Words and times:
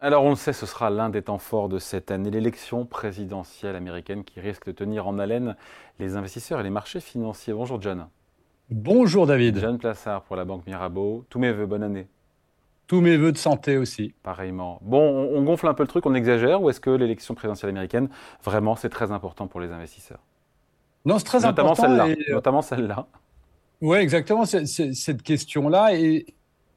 Alors 0.00 0.22
on 0.22 0.30
le 0.30 0.36
sait, 0.36 0.52
ce 0.52 0.64
sera 0.64 0.90
l'un 0.90 1.10
des 1.10 1.22
temps 1.22 1.38
forts 1.38 1.68
de 1.68 1.80
cette 1.80 2.12
année, 2.12 2.30
l'élection 2.30 2.86
présidentielle 2.86 3.74
américaine 3.74 4.22
qui 4.22 4.38
risque 4.38 4.66
de 4.66 4.72
tenir 4.72 5.08
en 5.08 5.18
haleine 5.18 5.56
les 5.98 6.14
investisseurs 6.14 6.60
et 6.60 6.62
les 6.62 6.70
marchés 6.70 7.00
financiers. 7.00 7.52
Bonjour 7.52 7.82
John. 7.82 8.06
Bonjour 8.70 9.26
David. 9.26 9.58
John 9.58 9.76
Plassard 9.76 10.22
pour 10.22 10.36
la 10.36 10.44
Banque 10.44 10.64
Mirabeau. 10.68 11.24
Tous 11.28 11.40
mes 11.40 11.50
voeux, 11.50 11.66
bonne 11.66 11.82
année. 11.82 12.06
Tous 12.86 13.00
mes 13.00 13.16
voeux 13.16 13.32
de 13.32 13.38
santé 13.38 13.76
aussi. 13.76 14.14
Pareillement. 14.22 14.78
Bon, 14.82 15.00
on, 15.00 15.42
gonfle 15.42 15.66
un 15.66 15.74
peu 15.74 15.82
le 15.82 15.88
truc, 15.88 16.06
on 16.06 16.14
exagère, 16.14 16.62
ou 16.62 16.70
est-ce 16.70 16.80
que 16.80 16.90
l'élection 16.90 17.34
présidentielle 17.34 17.70
américaine, 17.70 18.08
vraiment, 18.44 18.76
c'est 18.76 18.90
très 18.90 19.10
important 19.10 19.48
pour 19.48 19.58
les 19.58 19.72
investisseurs? 19.72 20.20
Non, 21.06 21.18
c'est 21.18 21.24
très 21.24 21.40
notamment 21.40 21.72
important. 21.72 21.88
Celle-là, 21.88 22.06
euh, 22.06 22.34
Notamment 22.34 22.62
celle-là. 22.62 23.06
Oui, 23.80 23.98
exactement, 23.98 24.44
cette 24.44 25.22
question-là. 25.22 25.96
Et, 25.96 26.26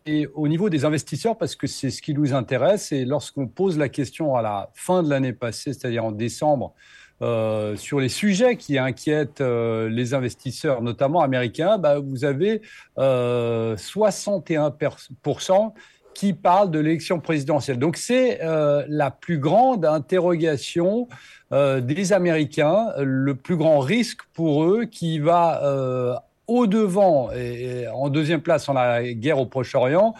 et 0.05 0.28
au 0.34 0.48
niveau 0.48 0.70
des 0.70 0.86
investisseurs, 0.86 1.38
parce 1.38 1.55
que 1.55 1.68
c'est 1.68 1.91
ce 1.91 2.02
qui 2.02 2.14
nous 2.14 2.34
intéresse, 2.34 2.92
et 2.92 3.05
lorsqu'on 3.05 3.48
pose 3.48 3.78
la 3.78 3.90
question 3.90 4.36
à 4.36 4.42
la 4.42 4.70
fin 4.73 5.04
de 5.04 5.09
l'année 5.09 5.34
passée, 5.34 5.73
c'est-à-dire 5.73 6.05
en 6.05 6.12
décembre, 6.12 6.73
euh, 7.22 7.76
sur 7.76 8.00
les 8.00 8.09
sujets 8.09 8.56
qui 8.56 8.80
inquiètent 8.80 9.42
euh, 9.42 9.90
les 9.90 10.16
investisseurs, 10.16 10.82
notamment 10.82 11.22
américains, 11.22 11.78
bah, 11.78 12.00
vous 12.00 12.26
avez 12.26 12.62
euh, 12.98 13.76
61% 13.76 15.73
qui 16.16 16.34
parlent 16.34 16.72
de 16.72 16.80
l'élection 16.80 17.20
présidentielle. 17.20 17.78
Donc 17.78 17.95
c'est 17.95 18.42
euh, 18.42 18.84
la 18.88 19.12
plus 19.12 19.38
grande 19.38 19.86
interrogation 19.86 21.08
des 21.52 22.14
Américains, 22.14 22.94
le 22.98 23.36
plus 23.36 23.58
grand 23.58 23.80
risque 23.80 24.22
pour 24.34 24.64
eux 24.64 24.86
qui 24.86 25.20
va 25.20 26.23
au 26.52 26.68
devant 26.68 27.32
et, 27.32 27.88
en 27.88 28.10
deuxième 28.10 28.41
place 28.41 28.68
en 28.68 28.73
la 28.73 29.14
guerre 29.14 29.40
au 29.40 29.46
Proche-Orient. 29.46 30.14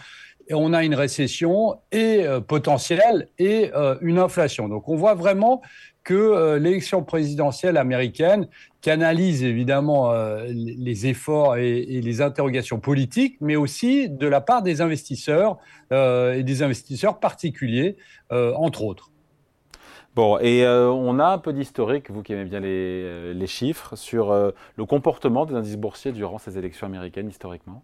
Et 0.48 0.54
on 0.54 0.72
a 0.72 0.82
une 0.82 0.94
récession 0.94 1.78
et 1.92 2.26
euh, 2.26 2.40
potentielle 2.40 3.28
et 3.38 3.70
euh, 3.74 3.96
une 4.00 4.18
inflation. 4.18 4.68
Donc 4.68 4.88
on 4.88 4.96
voit 4.96 5.14
vraiment 5.14 5.62
que 6.04 6.14
euh, 6.14 6.58
l'élection 6.58 7.04
présidentielle 7.04 7.76
américaine 7.76 8.48
canalise 8.80 9.44
évidemment 9.44 10.12
les 10.48 11.06
efforts 11.06 11.56
et, 11.56 12.00
les 12.00 12.20
interrogations 12.20 12.80
politiques, 12.80 13.36
mais 13.40 13.54
aussi 13.54 14.08
de 14.08 14.26
la 14.26 14.40
part 14.40 14.62
des 14.62 14.80
investisseurs 14.80 15.58
et 15.92 16.42
des 16.42 16.62
investisseurs 16.64 17.20
particuliers, 17.20 17.96
entre 18.32 18.82
autres. 18.82 19.11
Bon, 20.14 20.38
et 20.38 20.64
euh, 20.64 20.90
on 20.90 21.18
a 21.18 21.24
un 21.24 21.38
peu 21.38 21.54
d'historique, 21.54 22.10
vous 22.10 22.22
qui 22.22 22.34
aimez 22.34 22.44
bien 22.44 22.60
les, 22.60 22.68
euh, 22.68 23.46
chiffres, 23.46 23.96
sur 23.96 24.30
euh, 24.30 24.50
le 24.76 24.84
comportement 24.84 25.46
des 25.46 25.54
indices 25.54 25.78
boursiers 25.78 26.12
durant 26.12 26.36
ces 26.36 26.58
élections 26.58 26.86
américaines 26.86 27.28
historiquement 27.28 27.82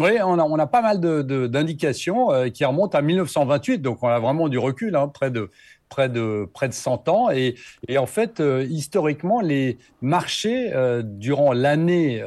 oui, 0.00 0.20
on 0.20 0.58
a, 0.58 0.66
pas 0.66 0.82
mal 0.82 0.98
d'indications 0.98 2.30
qui 2.52 2.64
remontent 2.64 2.98
à 2.98 3.00
1928, 3.00 3.78
donc 3.78 4.02
on 4.02 4.08
a 4.08 4.18
vraiment 4.18 4.48
du 4.48 4.58
recul, 4.58 4.96
hein, 4.96 5.06
près 5.06 5.30
de 5.30 5.52
près 5.88 6.08
de 6.08 6.50
près 6.52 6.66
de 6.68 6.72
100 6.72 7.08
ans. 7.08 7.30
Et, 7.30 7.54
et 7.86 7.96
en 7.96 8.06
fait, 8.06 8.42
historiquement, 8.68 9.40
les 9.40 9.78
marchés 10.02 10.72
durant 11.04 11.52
l'année 11.52 12.20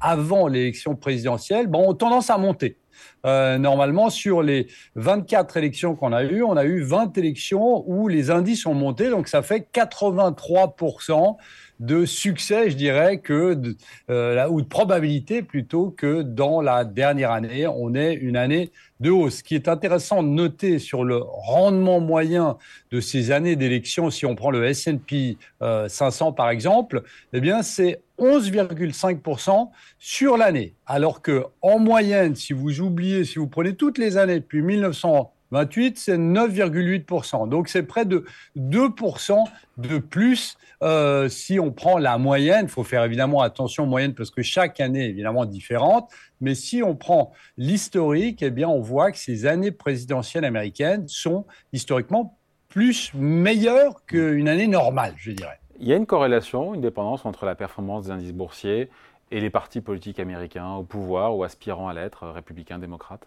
avant 0.00 0.48
l'élection 0.48 0.96
présidentielle, 0.96 1.68
bon, 1.68 1.88
ont 1.88 1.94
tendance 1.94 2.30
à 2.30 2.36
monter. 2.36 2.78
Euh, 3.24 3.58
normalement, 3.58 4.10
sur 4.10 4.42
les 4.42 4.68
24 4.96 5.56
élections 5.56 5.94
qu'on 5.94 6.12
a 6.12 6.24
eues, 6.24 6.42
on 6.42 6.56
a 6.56 6.64
eu 6.64 6.82
20 6.82 7.16
élections 7.18 7.84
où 7.86 8.08
les 8.08 8.30
indices 8.30 8.66
ont 8.66 8.74
monté, 8.74 9.10
donc 9.10 9.28
ça 9.28 9.42
fait 9.42 9.66
83% 9.72 11.36
de 11.80 12.04
succès, 12.04 12.70
je 12.70 12.76
dirais, 12.76 13.18
que 13.18 13.60
euh, 14.08 14.48
ou 14.48 14.62
de 14.62 14.66
probabilité 14.66 15.42
plutôt 15.42 15.90
que 15.90 16.22
dans 16.22 16.60
la 16.60 16.84
dernière 16.84 17.32
année, 17.32 17.66
on 17.66 17.94
est 17.94 18.14
une 18.14 18.36
année 18.36 18.70
de 19.00 19.10
hausse. 19.10 19.38
Ce 19.38 19.42
qui 19.42 19.56
est 19.56 19.66
intéressant 19.66 20.22
de 20.22 20.28
noter 20.28 20.78
sur 20.78 21.02
le 21.02 21.18
rendement 21.18 21.98
moyen 21.98 22.58
de 22.92 23.00
ces 23.00 23.32
années 23.32 23.56
d'élection, 23.56 24.10
si 24.10 24.24
on 24.24 24.36
prend 24.36 24.52
le 24.52 24.64
S&P 24.66 25.36
500 25.60 26.32
par 26.32 26.50
exemple, 26.50 27.02
eh 27.32 27.40
bien 27.40 27.62
c'est 27.62 28.03
11,5% 28.18 29.70
sur 29.98 30.36
l'année. 30.36 30.74
Alors 30.86 31.22
que 31.22 31.44
en 31.62 31.78
moyenne, 31.78 32.34
si 32.36 32.52
vous 32.52 32.80
oubliez, 32.80 33.24
si 33.24 33.38
vous 33.38 33.48
prenez 33.48 33.74
toutes 33.74 33.98
les 33.98 34.16
années 34.16 34.40
depuis 34.40 34.62
1900 34.62 35.34
28, 35.54 35.98
c'est 35.98 36.18
9,8%. 36.18 37.48
Donc 37.48 37.68
c'est 37.68 37.84
près 37.84 38.04
de 38.04 38.24
2% 38.58 39.44
de 39.78 39.98
plus 39.98 40.56
euh, 40.82 41.28
si 41.28 41.58
on 41.60 41.70
prend 41.70 41.98
la 41.98 42.18
moyenne. 42.18 42.66
Il 42.66 42.68
faut 42.68 42.84
faire 42.84 43.04
évidemment 43.04 43.40
attention 43.40 43.84
aux 43.84 43.86
moyennes 43.86 44.14
parce 44.14 44.30
que 44.30 44.42
chaque 44.42 44.80
année 44.80 45.06
est 45.06 45.10
évidemment 45.10 45.46
différente. 45.46 46.10
Mais 46.40 46.54
si 46.54 46.82
on 46.82 46.96
prend 46.96 47.32
l'historique, 47.56 48.42
eh 48.42 48.50
bien 48.50 48.68
on 48.68 48.80
voit 48.80 49.12
que 49.12 49.18
ces 49.18 49.46
années 49.46 49.72
présidentielles 49.72 50.44
américaines 50.44 51.08
sont 51.08 51.46
historiquement 51.72 52.38
plus 52.68 53.12
meilleures 53.14 54.04
qu'une 54.06 54.48
année 54.48 54.66
normale, 54.66 55.14
je 55.16 55.30
dirais. 55.30 55.60
Il 55.80 55.88
y 55.88 55.92
a 55.92 55.96
une 55.96 56.06
corrélation, 56.06 56.74
une 56.74 56.80
dépendance 56.80 57.24
entre 57.26 57.46
la 57.46 57.54
performance 57.54 58.04
des 58.04 58.10
indices 58.10 58.32
boursiers 58.32 58.90
et 59.30 59.40
les 59.40 59.50
partis 59.50 59.80
politiques 59.80 60.20
américains 60.20 60.74
au 60.74 60.84
pouvoir 60.84 61.36
ou 61.36 61.44
aspirant 61.44 61.88
à 61.88 61.94
l'être, 61.94 62.28
républicains, 62.28 62.78
démocrates? 62.78 63.26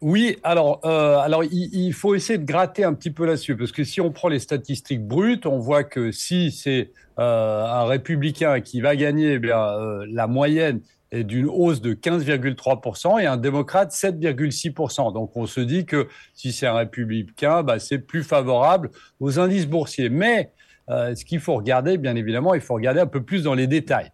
Oui, 0.00 0.36
alors, 0.42 0.80
euh, 0.84 1.16
alors 1.18 1.44
il, 1.44 1.92
faut 1.92 2.14
essayer 2.14 2.38
de 2.38 2.44
gratter 2.44 2.84
un 2.84 2.92
petit 2.92 3.10
peu 3.10 3.24
là-dessus, 3.24 3.56
parce 3.56 3.72
que 3.72 3.84
si 3.84 4.00
on 4.00 4.10
prend 4.10 4.28
les 4.28 4.38
statistiques 4.38 5.02
brutes, 5.02 5.46
on 5.46 5.58
voit 5.58 5.82
que 5.82 6.12
si 6.12 6.50
c'est 6.50 6.90
euh, 7.18 7.64
un 7.64 7.84
républicain 7.84 8.60
qui 8.60 8.80
va 8.80 8.96
gagner, 8.96 9.34
eh 9.34 9.38
bien, 9.38 9.58
euh, 9.58 10.04
la 10.10 10.26
moyenne 10.26 10.82
est 11.10 11.24
d'une 11.24 11.46
hausse 11.46 11.80
de 11.80 11.94
15,3% 11.94 13.22
et 13.22 13.26
un 13.26 13.36
démocrate 13.36 13.92
7,6%. 13.92 15.12
Donc 15.14 15.36
on 15.36 15.46
se 15.46 15.60
dit 15.60 15.86
que 15.86 16.08
si 16.34 16.52
c'est 16.52 16.66
un 16.66 16.74
républicain, 16.74 17.62
bah, 17.62 17.78
c'est 17.78 17.98
plus 17.98 18.24
favorable 18.24 18.90
aux 19.20 19.38
indices 19.38 19.66
boursiers. 19.66 20.10
Mais 20.10 20.50
ce 20.88 21.24
qu'il 21.24 21.40
faut 21.40 21.54
regarder, 21.54 21.96
bien 21.98 22.14
évidemment, 22.16 22.54
il 22.54 22.60
faut 22.60 22.74
regarder 22.74 23.00
un 23.00 23.06
peu 23.06 23.22
plus 23.22 23.42
dans 23.42 23.54
les 23.54 23.66
détails. 23.66 24.10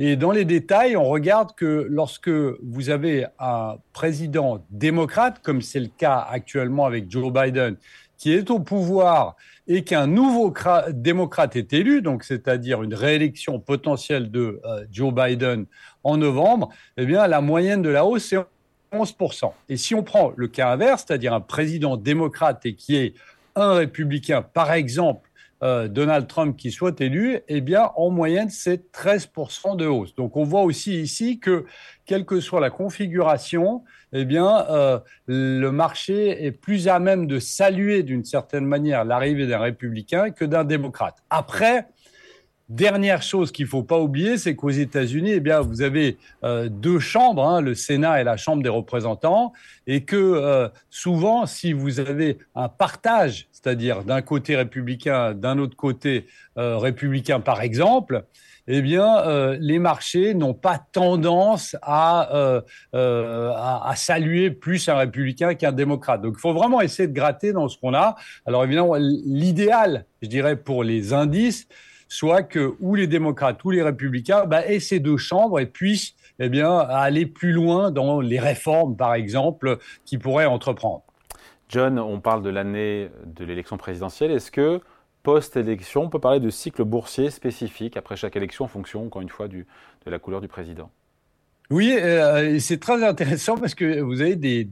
Et 0.00 0.14
dans 0.14 0.30
les 0.30 0.44
détails, 0.44 0.96
on 0.96 1.08
regarde 1.08 1.56
que 1.56 1.86
lorsque 1.90 2.28
vous 2.28 2.88
avez 2.88 3.26
un 3.40 3.78
président 3.92 4.64
démocrate, 4.70 5.40
comme 5.42 5.60
c'est 5.60 5.80
le 5.80 5.88
cas 5.88 6.24
actuellement 6.30 6.86
avec 6.86 7.10
Joe 7.10 7.32
Biden, 7.32 7.76
qui 8.16 8.32
est 8.32 8.48
au 8.50 8.60
pouvoir 8.60 9.34
et 9.66 9.82
qu'un 9.82 10.06
nouveau 10.06 10.54
démocrate 10.90 11.56
est 11.56 11.72
élu, 11.72 12.00
donc 12.00 12.22
c'est-à-dire 12.22 12.84
une 12.84 12.94
réélection 12.94 13.58
potentielle 13.58 14.30
de 14.30 14.60
euh, 14.64 14.84
Joe 14.92 15.12
Biden 15.12 15.66
en 16.04 16.16
novembre, 16.16 16.68
eh 16.96 17.04
bien 17.04 17.26
la 17.26 17.40
moyenne 17.40 17.82
de 17.82 17.88
la 17.88 18.04
hausse 18.04 18.32
est 18.32 18.38
11%. 18.92 19.52
Et 19.68 19.76
si 19.76 19.96
on 19.96 20.04
prend 20.04 20.32
le 20.36 20.46
cas 20.46 20.70
inverse, 20.70 21.04
c'est-à-dire 21.06 21.34
un 21.34 21.40
président 21.40 21.96
démocrate 21.96 22.64
et 22.66 22.74
qui 22.74 22.96
est 22.96 23.14
un 23.56 23.74
républicain, 23.74 24.42
par 24.42 24.72
exemple, 24.72 25.27
euh, 25.62 25.88
Donald 25.88 26.28
Trump 26.28 26.56
qui 26.56 26.70
soit 26.70 27.00
élu, 27.00 27.40
eh 27.48 27.60
bien, 27.60 27.90
en 27.96 28.10
moyenne, 28.10 28.48
c'est 28.48 28.92
13% 28.92 29.76
de 29.76 29.86
hausse. 29.86 30.14
Donc, 30.14 30.36
on 30.36 30.44
voit 30.44 30.62
aussi 30.62 31.00
ici 31.00 31.40
que, 31.40 31.64
quelle 32.06 32.24
que 32.24 32.40
soit 32.40 32.60
la 32.60 32.70
configuration, 32.70 33.82
eh 34.12 34.24
bien, 34.24 34.66
euh, 34.70 34.98
le 35.26 35.70
marché 35.70 36.44
est 36.44 36.52
plus 36.52 36.88
à 36.88 37.00
même 37.00 37.26
de 37.26 37.38
saluer 37.38 38.02
d'une 38.02 38.24
certaine 38.24 38.66
manière 38.66 39.04
l'arrivée 39.04 39.46
d'un 39.46 39.58
républicain 39.58 40.30
que 40.30 40.44
d'un 40.44 40.64
démocrate. 40.64 41.16
Après, 41.28 41.88
Dernière 42.68 43.22
chose 43.22 43.50
qu'il 43.50 43.66
faut 43.66 43.82
pas 43.82 43.98
oublier, 43.98 44.36
c'est 44.36 44.54
qu'aux 44.54 44.68
États-Unis, 44.68 45.30
eh 45.30 45.40
bien, 45.40 45.60
vous 45.60 45.80
avez 45.80 46.18
euh, 46.44 46.68
deux 46.68 46.98
chambres, 46.98 47.42
hein, 47.42 47.62
le 47.62 47.74
Sénat 47.74 48.20
et 48.20 48.24
la 48.24 48.36
Chambre 48.36 48.62
des 48.62 48.68
représentants, 48.68 49.54
et 49.86 50.04
que 50.04 50.16
euh, 50.16 50.68
souvent, 50.90 51.46
si 51.46 51.72
vous 51.72 51.98
avez 51.98 52.36
un 52.54 52.68
partage, 52.68 53.48
c'est-à-dire 53.52 54.04
d'un 54.04 54.20
côté 54.20 54.54
républicain, 54.54 55.32
d'un 55.32 55.58
autre 55.58 55.76
côté 55.76 56.26
euh, 56.58 56.76
républicain, 56.76 57.40
par 57.40 57.62
exemple, 57.62 58.24
eh 58.70 58.82
bien, 58.82 59.56
les 59.58 59.78
marchés 59.78 60.34
n'ont 60.34 60.52
pas 60.52 60.78
tendance 60.92 61.74
à, 61.80 62.60
saluer 63.96 64.50
plus 64.50 64.90
un 64.90 64.96
républicain 64.96 65.54
qu'un 65.54 65.72
démocrate. 65.72 66.20
Donc, 66.20 66.34
il 66.36 66.40
faut 66.40 66.52
vraiment 66.52 66.82
essayer 66.82 67.08
de 67.08 67.14
gratter 67.14 67.54
dans 67.54 67.68
ce 67.68 67.78
qu'on 67.78 67.94
a. 67.94 68.16
Alors, 68.44 68.64
évidemment, 68.64 68.96
l'idéal, 68.98 70.04
je 70.20 70.28
dirais, 70.28 70.54
pour 70.54 70.84
les 70.84 71.14
indices, 71.14 71.66
soit 72.08 72.42
que 72.42 72.74
ou 72.80 72.94
les 72.94 73.06
démocrates 73.06 73.62
ou 73.64 73.70
les 73.70 73.82
républicains 73.82 74.46
bah, 74.46 74.66
aient 74.66 74.80
ces 74.80 74.98
deux 74.98 75.16
chambres 75.16 75.60
et 75.60 75.66
puissent 75.66 76.14
eh 76.40 76.60
aller 76.60 77.26
plus 77.26 77.52
loin 77.52 77.90
dans 77.90 78.20
les 78.20 78.38
réformes, 78.38 78.96
par 78.96 79.14
exemple, 79.14 79.78
qu'ils 80.04 80.20
pourraient 80.20 80.46
entreprendre. 80.46 81.02
John, 81.68 81.98
on 81.98 82.20
parle 82.20 82.42
de 82.42 82.50
l'année 82.50 83.10
de 83.26 83.44
l'élection 83.44 83.76
présidentielle. 83.76 84.30
Est-ce 84.30 84.50
que 84.50 84.80
post-élection, 85.22 86.04
on 86.04 86.08
peut 86.08 86.20
parler 86.20 86.40
de 86.40 86.48
cycle 86.48 86.84
boursier 86.84 87.30
spécifique 87.30 87.96
après 87.96 88.16
chaque 88.16 88.36
élection 88.36 88.64
en 88.64 88.68
fonction, 88.68 89.04
encore 89.04 89.20
une 89.20 89.28
fois, 89.28 89.48
de 89.48 89.64
la 90.06 90.18
couleur 90.18 90.40
du 90.40 90.48
président? 90.48 90.90
Oui, 91.70 91.94
euh, 92.00 92.58
c'est 92.60 92.80
très 92.80 93.04
intéressant 93.04 93.58
parce 93.58 93.74
que 93.74 94.00
vous 94.00 94.22
avez 94.22 94.36
des, 94.36 94.66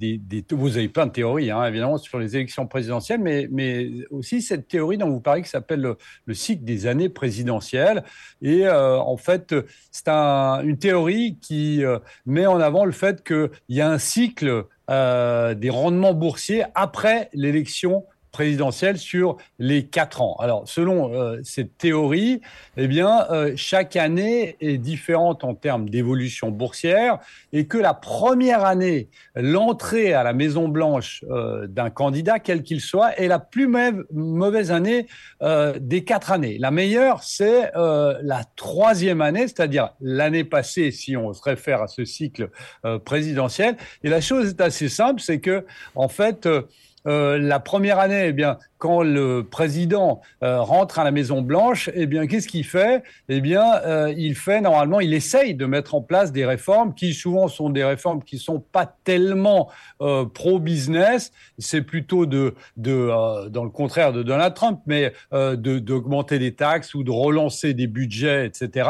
vous 0.50 0.78
avez 0.78 0.88
plein 0.88 1.04
de 1.04 1.12
théories, 1.12 1.50
hein, 1.50 1.62
évidemment, 1.66 1.98
sur 1.98 2.18
les 2.18 2.36
élections 2.36 2.66
présidentielles, 2.66 3.20
mais, 3.20 3.48
mais 3.50 3.90
aussi 4.10 4.40
cette 4.40 4.66
théorie 4.66 4.96
dont 4.96 5.10
vous 5.10 5.20
parlez 5.20 5.42
qui 5.42 5.50
s'appelle 5.50 5.82
le, 5.82 5.98
le, 6.24 6.32
cycle 6.32 6.64
des 6.64 6.86
années 6.86 7.10
présidentielles. 7.10 8.02
Et 8.40 8.66
euh, 8.66 8.98
en 8.98 9.18
fait, 9.18 9.54
c'est 9.92 10.08
un, 10.08 10.62
une 10.62 10.78
théorie 10.78 11.36
qui 11.42 11.84
euh, 11.84 11.98
met 12.24 12.46
en 12.46 12.60
avant 12.60 12.86
le 12.86 12.92
fait 12.92 13.22
qu'il 13.22 13.50
y 13.68 13.82
a 13.82 13.90
un 13.90 13.98
cycle 13.98 14.64
des 14.88 15.70
rendements 15.70 16.14
boursiers 16.14 16.62
après 16.76 17.28
l'élection 17.34 18.04
présidentielle 18.36 18.98
sur 18.98 19.38
les 19.58 19.86
quatre 19.86 20.20
ans. 20.20 20.36
Alors, 20.40 20.68
selon 20.68 21.10
euh, 21.14 21.40
cette 21.42 21.78
théorie, 21.78 22.42
eh 22.76 22.86
bien, 22.86 23.24
euh, 23.30 23.54
chaque 23.56 23.96
année 23.96 24.58
est 24.60 24.76
différente 24.76 25.42
en 25.42 25.54
termes 25.54 25.88
d'évolution 25.88 26.50
boursière 26.50 27.18
et 27.54 27.66
que 27.66 27.78
la 27.78 27.94
première 27.94 28.66
année, 28.66 29.08
l'entrée 29.36 30.12
à 30.12 30.22
la 30.22 30.34
Maison 30.34 30.68
Blanche 30.68 31.24
euh, 31.30 31.66
d'un 31.66 31.88
candidat, 31.88 32.38
quel 32.38 32.62
qu'il 32.62 32.82
soit, 32.82 33.18
est 33.18 33.26
la 33.26 33.38
plus 33.38 33.68
mauvaise 34.12 34.70
année 34.70 35.06
des 35.80 36.04
quatre 36.04 36.30
années. 36.30 36.58
La 36.58 36.70
meilleure, 36.70 37.22
c'est 37.22 37.72
la 37.74 38.42
troisième 38.56 39.20
année, 39.20 39.48
c'est-à-dire 39.48 39.90
l'année 40.00 40.44
passée, 40.44 40.90
si 40.90 41.16
on 41.16 41.32
se 41.32 41.42
réfère 41.42 41.82
à 41.82 41.88
ce 41.88 42.04
cycle 42.04 42.50
présidentiel. 43.04 43.76
Et 44.04 44.08
la 44.08 44.20
chose 44.20 44.50
est 44.50 44.60
assez 44.60 44.88
simple, 44.88 45.20
c'est 45.20 45.40
que, 45.40 45.64
en 45.94 46.08
fait, 46.08 46.48
la 47.06 47.60
première 47.60 47.98
année, 47.98 48.26
eh 48.28 48.32
bien, 48.32 48.58
quand 48.78 49.02
le 49.02 49.42
président 49.42 50.20
euh, 50.42 50.60
rentre 50.60 50.98
à 50.98 51.04
la 51.04 51.10
Maison 51.10 51.40
Blanche, 51.40 51.90
eh 51.94 52.06
bien, 52.06 52.26
qu'est-ce 52.26 52.48
qu'il 52.48 52.64
fait? 52.64 53.02
Eh 53.28 53.40
bien, 53.40 53.76
euh, 53.84 54.12
il 54.16 54.34
fait 54.34 54.60
normalement, 54.60 55.00
il 55.00 55.14
essaye 55.14 55.54
de 55.54 55.66
mettre 55.66 55.94
en 55.94 56.02
place 56.02 56.32
des 56.32 56.44
réformes 56.44 56.94
qui 56.94 57.14
souvent 57.14 57.48
sont 57.48 57.70
des 57.70 57.84
réformes 57.84 58.22
qui 58.22 58.38
sont 58.38 58.60
pas 58.60 58.86
tellement 59.04 59.70
pro-business. 60.34 61.32
C'est 61.58 61.82
plutôt 61.82 62.26
de, 62.26 62.54
de 62.76 63.48
dans 63.48 63.64
le 63.64 63.70
contraire 63.70 64.12
de 64.12 64.22
Donald 64.22 64.54
Trump, 64.54 64.80
mais 64.86 65.12
d'augmenter 65.32 66.38
des 66.38 66.54
taxes 66.54 66.94
ou 66.94 67.02
de 67.02 67.10
relancer 67.10 67.72
des 67.72 67.86
budgets, 67.86 68.46
etc. 68.46 68.88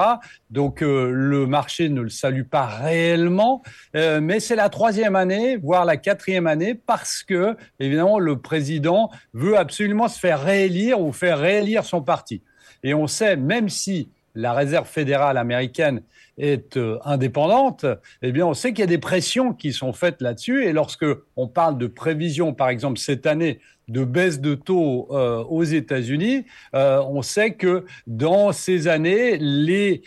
Donc, 0.50 0.80
le 0.80 1.46
marché 1.46 1.88
ne 1.88 2.00
le 2.00 2.08
salue 2.08 2.42
pas 2.42 2.66
réellement, 2.66 3.62
mais 3.94 4.40
c'est 4.40 4.56
la 4.56 4.68
troisième 4.68 5.16
année, 5.16 5.56
voire 5.56 5.84
la 5.84 5.96
quatrième 5.96 6.46
année, 6.46 6.74
parce 6.74 7.22
que 7.22 7.56
évidemment 7.78 8.18
le 8.18 8.38
président 8.38 9.10
veut 9.32 9.56
absolument 9.56 9.75
se 10.08 10.18
faire 10.18 10.42
réélire 10.42 11.00
ou 11.00 11.12
faire 11.12 11.38
réélire 11.38 11.84
son 11.84 12.02
parti. 12.02 12.42
Et 12.82 12.94
on 12.94 13.06
sait, 13.06 13.36
même 13.36 13.68
si 13.68 14.08
la 14.34 14.52
réserve 14.52 14.86
fédérale 14.86 15.38
américaine 15.38 16.02
est 16.38 16.76
euh, 16.76 16.98
indépendante, 17.04 17.86
eh 18.22 18.32
bien, 18.32 18.46
on 18.46 18.54
sait 18.54 18.70
qu'il 18.70 18.80
y 18.80 18.82
a 18.82 18.86
des 18.86 18.98
pressions 18.98 19.54
qui 19.54 19.72
sont 19.72 19.92
faites 19.92 20.20
là-dessus. 20.20 20.66
Et 20.66 20.72
lorsque 20.72 21.06
on 21.36 21.48
parle 21.48 21.78
de 21.78 21.86
prévision, 21.86 22.52
par 22.52 22.68
exemple, 22.68 22.98
cette 22.98 23.26
année, 23.26 23.60
de 23.88 24.04
baisse 24.04 24.40
de 24.40 24.56
taux 24.56 25.06
euh, 25.12 25.44
aux 25.44 25.62
États-Unis, 25.62 26.44
euh, 26.74 27.00
on 27.08 27.22
sait 27.22 27.52
que 27.52 27.84
dans 28.06 28.50
ces 28.52 28.88
années, 28.88 29.38
les 29.38 30.02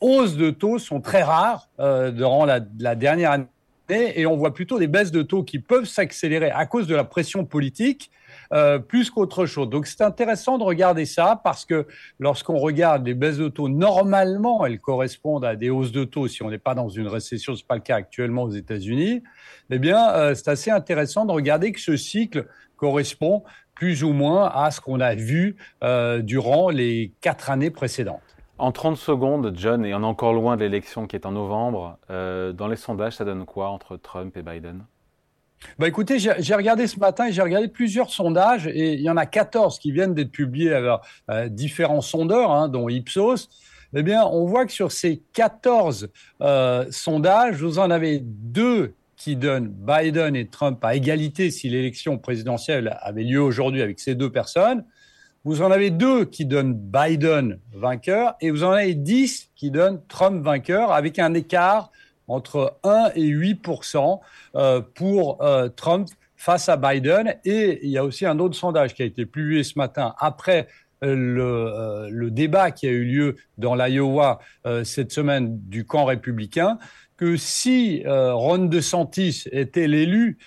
hausses 0.00 0.36
de 0.36 0.50
taux 0.50 0.78
sont 0.78 1.00
très 1.00 1.22
rares 1.22 1.68
durant 1.78 2.44
la, 2.44 2.60
la 2.78 2.94
dernière 2.94 3.32
année 3.32 3.46
et 3.88 4.26
on 4.26 4.36
voit 4.36 4.54
plutôt 4.54 4.78
des 4.78 4.86
baisses 4.86 5.12
de 5.12 5.22
taux 5.22 5.42
qui 5.42 5.58
peuvent 5.58 5.84
s'accélérer 5.84 6.50
à 6.50 6.66
cause 6.66 6.86
de 6.86 6.94
la 6.94 7.04
pression 7.04 7.44
politique 7.44 8.10
euh, 8.52 8.78
plus 8.78 9.10
qu'autre 9.10 9.46
chose. 9.46 9.68
Donc 9.68 9.86
c'est 9.86 10.02
intéressant 10.02 10.58
de 10.58 10.64
regarder 10.64 11.06
ça 11.06 11.40
parce 11.42 11.64
que 11.64 11.86
lorsqu'on 12.18 12.58
regarde 12.58 13.06
les 13.06 13.14
baisses 13.14 13.38
de 13.38 13.48
taux, 13.48 13.68
normalement 13.68 14.64
elles 14.64 14.80
correspondent 14.80 15.44
à 15.44 15.56
des 15.56 15.70
hausses 15.70 15.92
de 15.92 16.04
taux 16.04 16.28
si 16.28 16.42
on 16.42 16.50
n'est 16.50 16.58
pas 16.58 16.74
dans 16.74 16.88
une 16.88 17.08
récession, 17.08 17.54
ce 17.54 17.62
n'est 17.62 17.66
pas 17.66 17.76
le 17.76 17.80
cas 17.80 17.96
actuellement 17.96 18.44
aux 18.44 18.50
États-Unis. 18.50 19.22
Eh 19.70 19.78
bien, 19.78 20.12
euh, 20.12 20.34
c'est 20.34 20.48
assez 20.48 20.70
intéressant 20.70 21.24
de 21.24 21.32
regarder 21.32 21.72
que 21.72 21.80
ce 21.80 21.96
cycle 21.96 22.46
correspond 22.76 23.42
plus 23.74 24.04
ou 24.04 24.12
moins 24.12 24.50
à 24.54 24.70
ce 24.70 24.80
qu'on 24.80 25.00
a 25.00 25.14
vu 25.14 25.56
euh, 25.82 26.20
durant 26.20 26.70
les 26.70 27.12
quatre 27.20 27.50
années 27.50 27.70
précédentes. 27.70 28.33
En 28.58 28.70
30 28.70 28.96
secondes, 28.96 29.52
John, 29.56 29.84
et 29.84 29.94
on 29.94 30.02
est 30.02 30.04
encore 30.04 30.32
loin 30.32 30.56
de 30.56 30.62
l'élection 30.62 31.06
qui 31.06 31.16
est 31.16 31.26
en 31.26 31.32
novembre, 31.32 31.98
euh, 32.10 32.52
dans 32.52 32.68
les 32.68 32.76
sondages, 32.76 33.14
ça 33.14 33.24
donne 33.24 33.44
quoi 33.44 33.70
entre 33.70 33.96
Trump 33.96 34.36
et 34.36 34.42
Biden? 34.42 34.84
Bah 35.78 35.88
écoutez, 35.88 36.18
j'ai 36.18 36.54
regardé 36.54 36.86
ce 36.86 37.00
matin 37.00 37.26
et 37.26 37.32
j'ai 37.32 37.42
regardé 37.42 37.68
plusieurs 37.68 38.10
sondages 38.10 38.66
et 38.66 38.92
il 38.94 39.00
y 39.00 39.08
en 39.08 39.16
a 39.16 39.24
14 39.24 39.78
qui 39.78 39.92
viennent 39.92 40.14
d'être 40.14 40.30
publiés 40.30 40.74
avec 40.74 41.00
euh, 41.30 41.48
différents 41.48 42.02
sondeurs, 42.02 42.50
hein, 42.50 42.68
dont 42.68 42.88
Ipsos. 42.88 43.48
Eh 43.94 44.02
bien, 44.02 44.24
on 44.24 44.44
voit 44.44 44.66
que 44.66 44.72
sur 44.72 44.92
ces 44.92 45.22
14 45.32 46.10
euh, 46.42 46.84
sondages, 46.90 47.62
vous 47.62 47.78
en 47.78 47.90
avez 47.90 48.20
deux 48.22 48.94
qui 49.16 49.36
donnent 49.36 49.68
Biden 49.68 50.36
et 50.36 50.46
Trump 50.48 50.84
à 50.84 50.94
égalité 50.94 51.50
si 51.50 51.70
l'élection 51.70 52.18
présidentielle 52.18 52.98
avait 53.00 53.22
lieu 53.22 53.40
aujourd'hui 53.40 53.82
avec 53.82 54.00
ces 54.00 54.14
deux 54.14 54.30
personnes. 54.30 54.84
Vous 55.46 55.60
en 55.60 55.70
avez 55.70 55.90
deux 55.90 56.24
qui 56.24 56.46
donnent 56.46 56.72
Biden 56.72 57.58
vainqueur 57.74 58.34
et 58.40 58.50
vous 58.50 58.64
en 58.64 58.70
avez 58.70 58.94
dix 58.94 59.50
qui 59.54 59.70
donnent 59.70 60.00
Trump 60.08 60.42
vainqueur 60.42 60.90
avec 60.90 61.18
un 61.18 61.34
écart 61.34 61.90
entre 62.28 62.78
1 62.82 63.10
et 63.14 63.28
8% 63.28 64.20
euh, 64.54 64.80
pour 64.94 65.42
euh, 65.42 65.68
Trump 65.68 66.08
face 66.34 66.70
à 66.70 66.78
Biden. 66.78 67.34
Et 67.44 67.78
il 67.82 67.90
y 67.90 67.98
a 67.98 68.04
aussi 68.04 68.24
un 68.24 68.38
autre 68.38 68.56
sondage 68.56 68.94
qui 68.94 69.02
a 69.02 69.04
été 69.04 69.26
publié 69.26 69.64
ce 69.64 69.78
matin 69.78 70.14
après 70.18 70.66
euh, 71.02 71.14
le, 71.14 72.08
le 72.10 72.30
débat 72.30 72.70
qui 72.70 72.86
a 72.86 72.90
eu 72.90 73.04
lieu 73.04 73.36
dans 73.58 73.74
l'Iowa 73.74 74.38
cette 74.82 75.12
semaine 75.12 75.60
du 75.68 75.84
camp 75.84 76.06
républicain 76.06 76.78
que 77.18 77.36
si 77.36 78.02
Ron 78.06 78.64
DeSantis 78.64 79.44
était 79.52 79.88
l'élu 79.88 80.38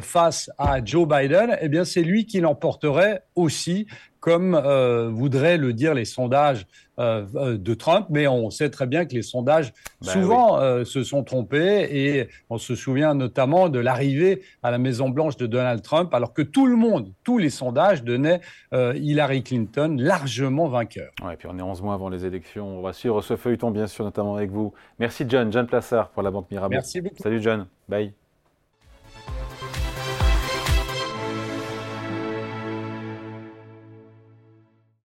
face 0.00 0.50
à 0.58 0.82
Joe 0.84 1.06
Biden, 1.06 1.56
eh 1.60 1.68
bien 1.68 1.84
c'est 1.84 2.02
lui 2.02 2.26
qui 2.26 2.40
l'emporterait 2.40 3.22
aussi 3.34 3.86
comme 4.26 4.56
euh, 4.56 5.08
voudraient 5.08 5.56
le 5.56 5.72
dire 5.72 5.94
les 5.94 6.04
sondages 6.04 6.66
euh, 6.98 7.24
euh, 7.36 7.56
de 7.56 7.74
Trump, 7.74 8.08
mais 8.10 8.26
on 8.26 8.50
sait 8.50 8.70
très 8.70 8.88
bien 8.88 9.04
que 9.04 9.14
les 9.14 9.22
sondages 9.22 9.72
bah 10.00 10.10
souvent 10.10 10.84
se 10.84 11.04
sont 11.04 11.22
trompés 11.22 11.86
et 11.92 12.28
on 12.50 12.58
se 12.58 12.74
souvient 12.74 13.14
notamment 13.14 13.68
de 13.68 13.78
l'arrivée 13.78 14.42
à 14.64 14.72
la 14.72 14.78
Maison 14.78 15.10
Blanche 15.10 15.36
de 15.36 15.46
Donald 15.46 15.80
Trump, 15.80 16.12
alors 16.12 16.34
que 16.34 16.42
tout 16.42 16.66
le 16.66 16.74
monde, 16.74 17.12
tous 17.22 17.38
les 17.38 17.50
sondages 17.50 18.02
donnaient 18.02 18.40
Hillary 18.72 19.44
Clinton 19.44 19.96
largement 19.96 20.66
vainqueur. 20.66 21.12
Ouais, 21.24 21.34
et 21.34 21.36
puis 21.36 21.46
on 21.48 21.56
est 21.56 21.62
11 21.62 21.82
mois 21.82 21.94
avant 21.94 22.08
les 22.08 22.26
élections, 22.26 22.78
on 22.78 22.82
va 22.82 22.92
suivre 22.92 23.22
ce 23.22 23.36
feuilleton 23.36 23.70
bien 23.70 23.86
sûr, 23.86 24.04
notamment 24.04 24.34
avec 24.34 24.50
vous. 24.50 24.72
Merci 24.98 25.24
John, 25.28 25.52
John 25.52 25.68
Plassard 25.68 26.10
pour 26.10 26.24
la 26.24 26.32
Banque 26.32 26.50
Mirabeau. 26.50 26.72
Merci 26.72 27.00
beaucoup. 27.00 27.22
Salut 27.22 27.40
John, 27.40 27.68
bye. 27.88 28.12